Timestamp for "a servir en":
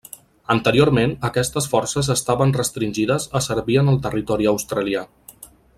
3.41-3.93